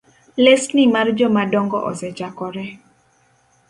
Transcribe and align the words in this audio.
Lesni 0.45 0.83
mar 0.95 1.07
jomadongo 1.17 1.77
osechakore 1.91 2.63